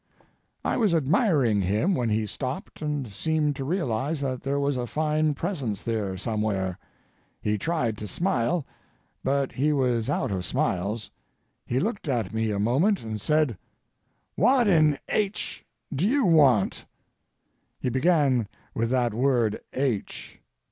I 0.65 0.77
was 0.77 0.95
admiring 0.95 1.61
him 1.61 1.93
when 1.93 2.09
he 2.09 2.25
stopped 2.25 2.81
and 2.81 3.07
seemed 3.07 3.55
to 3.57 3.63
realize 3.63 4.19
that 4.21 4.41
there 4.41 4.59
was 4.59 4.75
a 4.75 4.87
fine 4.87 5.35
presence 5.35 5.83
there 5.83 6.17
somewhere. 6.17 6.79
He 7.39 7.59
tried 7.59 7.99
to 7.99 8.07
smile, 8.07 8.65
but 9.23 9.51
he 9.51 9.71
was 9.73 10.09
out 10.09 10.31
of 10.31 10.43
smiles. 10.43 11.11
He 11.67 11.79
looked 11.79 12.07
at 12.07 12.33
me 12.33 12.49
a 12.49 12.57
moment, 12.57 13.03
and 13.03 13.21
said: 13.21 13.59
"What 14.33 14.67
in 14.67 14.97
H— 15.07 15.63
do 15.93 16.07
you 16.07 16.25
want?" 16.25 16.87
He 17.79 17.89
began 17.89 18.47
with 18.73 18.89
that 18.89 19.13
word 19.13 19.59
"H." 19.71 20.39